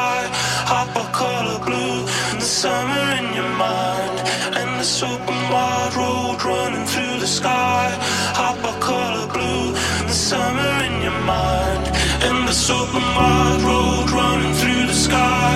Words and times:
through 0.00 0.96
a 1.04 1.06
color 1.12 1.58
blue, 1.66 1.96
the 2.40 2.48
summer 2.62 3.04
in 3.18 3.26
your 3.38 3.52
mind. 3.66 4.16
And 4.58 4.70
the 4.80 4.88
open 5.10 5.40
wide 5.52 5.94
road 6.00 6.38
running 6.42 6.86
through 6.86 7.16
the 7.24 7.26
sky. 7.26 7.86
Hopper 8.40 8.74
color 8.80 9.26
blue, 9.34 9.72
the 10.10 10.16
summer 10.28 10.72
in 10.86 10.94
your 11.06 11.20
mind. 11.34 11.84
And 12.26 12.38
the 12.48 12.56
open 12.78 13.06
wide 13.18 13.62
road 13.68 14.08
running 14.20 14.54
through 14.60 14.84
the 14.92 14.98
sky. 15.08 15.54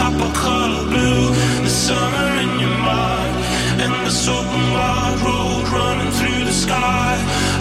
Hopper 0.00 0.32
color 0.46 0.84
blue, 0.92 1.24
the 1.66 1.74
summer 1.86 2.28
in 2.44 2.52
your 2.64 2.78
mind. 2.92 3.34
And 3.84 3.96
the 4.06 4.14
open 4.36 4.64
wide 4.76 5.20
road 5.26 5.64
running 5.78 6.12
through 6.18 6.44
the 6.50 6.56
sky. 6.66 7.14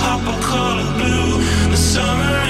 Hopper 0.06 0.38
color 0.54 0.90
blue, 1.00 1.32
the 1.74 1.82
summer 1.94 2.49